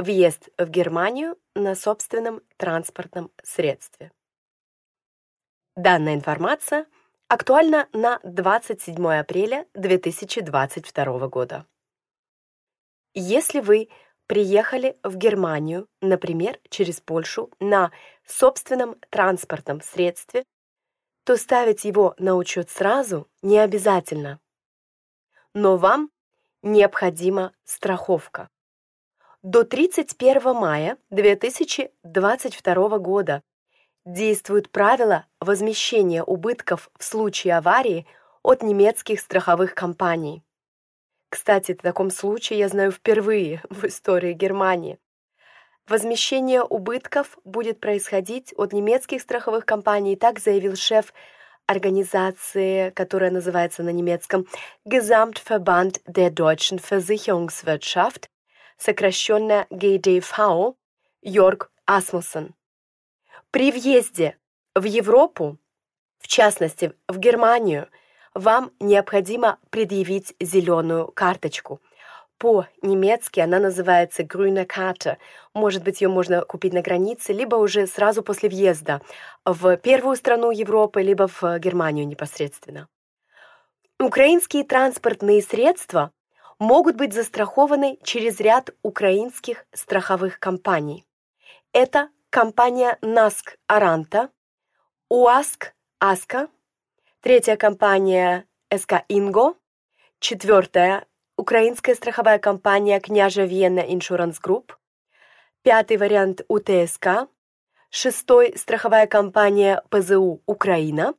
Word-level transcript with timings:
въезд 0.00 0.48
в 0.56 0.68
Германию 0.68 1.36
на 1.54 1.74
собственном 1.74 2.40
транспортном 2.56 3.30
средстве. 3.42 4.10
Данная 5.76 6.14
информация 6.14 6.86
актуальна 7.28 7.88
на 7.92 8.18
27 8.24 9.06
апреля 9.06 9.66
2022 9.74 11.28
года. 11.28 11.66
Если 13.14 13.60
вы 13.60 13.88
приехали 14.26 14.98
в 15.02 15.16
Германию, 15.16 15.86
например, 16.00 16.58
через 16.70 17.00
Польшу, 17.00 17.50
на 17.60 17.92
собственном 18.24 18.96
транспортном 19.10 19.80
средстве, 19.80 20.44
то 21.24 21.36
ставить 21.36 21.84
его 21.84 22.14
на 22.18 22.36
учет 22.36 22.70
сразу 22.70 23.28
не 23.42 23.58
обязательно. 23.58 24.40
Но 25.52 25.76
вам 25.76 26.10
необходима 26.62 27.52
страховка. 27.64 28.48
До 29.42 29.64
31 29.64 30.54
мая 30.54 30.98
2022 31.08 32.98
года 32.98 33.42
действуют 34.04 34.68
правила 34.68 35.24
возмещения 35.40 36.22
убытков 36.22 36.90
в 36.98 37.04
случае 37.04 37.56
аварии 37.56 38.06
от 38.42 38.62
немецких 38.62 39.18
страховых 39.18 39.74
компаний. 39.74 40.42
Кстати, 41.30 41.72
в 41.72 41.78
таком 41.78 42.10
случае 42.10 42.58
я 42.58 42.68
знаю 42.68 42.92
впервые 42.92 43.62
в 43.70 43.86
истории 43.86 44.34
Германии. 44.34 44.98
Возмещение 45.88 46.62
убытков 46.62 47.38
будет 47.42 47.80
происходить 47.80 48.52
от 48.58 48.74
немецких 48.74 49.22
страховых 49.22 49.64
компаний, 49.64 50.16
так 50.16 50.38
заявил 50.38 50.76
шеф 50.76 51.14
организации, 51.64 52.90
которая 52.90 53.30
называется 53.30 53.82
на 53.82 53.90
немецком 53.90 54.46
Gesamtverband 54.86 56.02
der 56.06 56.28
deutschen 56.28 56.78
Versicherungswirtschaft, 56.78 58.28
сокращенно 58.80 59.66
GDV, 59.70 60.74
Йорк 61.22 61.70
Асмуссен. 61.86 62.54
При 63.50 63.70
въезде 63.70 64.36
в 64.74 64.84
Европу, 64.84 65.58
в 66.18 66.28
частности 66.28 66.92
в 67.08 67.18
Германию, 67.18 67.88
вам 68.34 68.70
необходимо 68.80 69.58
предъявить 69.70 70.34
зеленую 70.40 71.08
карточку. 71.08 71.80
По-немецки 72.38 73.40
она 73.40 73.58
называется 73.58 74.22
Grüne 74.22 74.66
Karte. 74.66 75.18
Может 75.52 75.82
быть, 75.82 76.00
ее 76.00 76.08
можно 76.08 76.40
купить 76.42 76.72
на 76.72 76.80
границе, 76.80 77.34
либо 77.34 77.56
уже 77.56 77.86
сразу 77.86 78.22
после 78.22 78.48
въезда 78.48 79.02
в 79.44 79.76
первую 79.76 80.16
страну 80.16 80.50
Европы, 80.50 81.02
либо 81.02 81.28
в 81.28 81.58
Германию 81.58 82.06
непосредственно. 82.06 82.88
Украинские 83.98 84.64
транспортные 84.64 85.42
средства 85.42 86.12
могут 86.60 86.96
быть 86.96 87.14
застрахованы 87.14 87.98
через 88.04 88.38
ряд 88.38 88.70
украинских 88.82 89.64
страховых 89.72 90.38
компаний. 90.38 91.06
Это 91.72 92.10
компания 92.28 92.98
НАСК 93.00 93.56
Оранта, 93.66 94.28
УАСК 95.08 95.72
АСКА, 95.98 96.48
третья 97.22 97.56
компания 97.56 98.44
СК 98.72 99.04
Инго, 99.08 99.54
четвертая 100.20 101.06
украинская 101.36 101.94
страховая 101.94 102.38
компания 102.38 103.00
Княжа 103.00 103.44
Vienna 103.44 103.80
Insurance 103.80 104.38
Group, 104.38 104.76
пятый 105.62 105.96
вариант 105.96 106.42
УТСК, 106.48 107.26
шестой 107.88 108.54
страховая 108.58 109.06
компания 109.06 109.82
ПЗУ 109.88 110.42
Украина, 110.44 111.14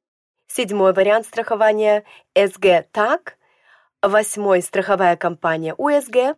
седьмой 0.45 0.93
вариант 0.93 1.25
страхования 1.25 2.03
СГ 2.35 2.85
ТАК, 2.91 3.39
восьмой 4.01 4.63
страховая 4.63 5.15
компания 5.15 5.75
УСГ, 5.77 6.35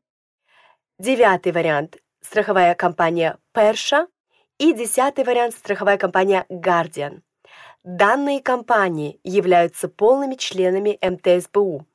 девятый 1.00 1.54
вариант 1.54 1.98
страховая 2.22 2.76
компания 2.76 3.38
Перша, 3.54 4.08
и 4.58 4.74
десятый 4.74 5.24
вариант– 5.24 5.56
страховая 5.58 5.98
компания 5.98 6.46
Guardian. 6.50 7.22
Данные 7.84 8.42
компании 8.42 9.20
являются 9.24 9.90
полными 9.90 10.36
членами 10.36 11.00
МТСБУ. 11.02 11.86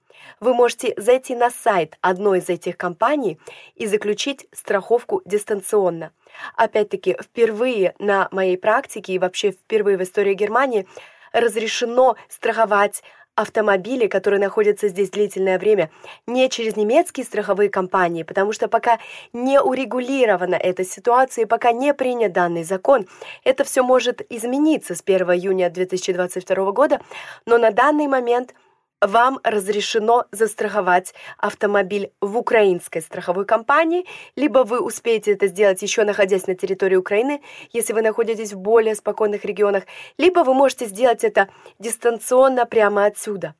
Вы 0.40 0.54
можете 0.54 0.92
зайти 0.96 1.34
на 1.34 1.50
сайт 1.50 1.96
одной 2.00 2.40
из 2.40 2.48
этих 2.48 2.76
компаний 2.76 3.38
и 3.74 3.86
заключить 3.86 4.46
страховку 4.52 5.22
дистанционно. 5.24 6.12
Опять-таки, 6.56 7.16
впервые 7.22 7.94
на 7.98 8.28
моей 8.32 8.58
практике 8.58 9.12
и 9.14 9.18
вообще 9.18 9.52
впервые 9.52 9.96
в 9.96 10.02
истории 10.02 10.34
Германии 10.34 10.86
разрешено 11.32 12.16
страховать 12.28 13.02
автомобили, 13.38 14.09
которые 14.09 14.41
находятся 14.41 14.88
здесь 14.88 15.10
длительное 15.10 15.60
время, 15.60 15.91
не 16.26 16.49
через 16.49 16.75
немецкие 16.75 17.25
страховые 17.25 17.71
компании, 17.71 18.25
потому 18.25 18.53
что 18.53 18.66
пока 18.66 18.99
не 19.32 19.60
урегулирована 19.60 20.56
эта 20.56 20.84
ситуация, 20.84 21.47
пока 21.47 21.71
не 21.71 21.94
принят 21.94 22.32
данный 22.32 22.65
закон, 22.65 23.06
это 23.44 23.62
все 23.62 23.84
может 23.84 24.22
измениться 24.28 24.97
с 24.97 25.03
1 25.06 25.31
июня 25.34 25.71
2022 25.71 26.72
года, 26.72 27.00
но 27.47 27.59
на 27.59 27.71
данный 27.71 28.09
момент– 28.09 28.54
вам 29.00 29.41
разрешено 29.44 30.26
застраховать 30.32 31.14
автомобиль 31.36 32.12
в 32.20 32.36
украинской 32.36 33.00
страховой 33.00 33.47
компании, 33.47 34.06
либо 34.36 34.60
вы 34.60 34.81
успеете 34.81 35.32
это 35.32 35.47
сделать 35.47 35.82
еще 35.82 36.04
находясь 36.04 36.47
на 36.47 36.54
территории 36.54 36.97
Украины, 36.97 37.42
если 37.72 37.92
вы 37.92 38.03
находитесь 38.03 38.53
в 38.53 38.58
более 38.58 38.94
спокойных 38.94 39.44
регионах, 39.44 39.84
либо 40.19 40.41
вы 40.41 40.54
можете 40.54 40.87
сделать 40.87 41.25
это 41.25 41.48
дистанционно 41.78 42.66
прямо 42.66 43.06
отсюда. 43.06 43.54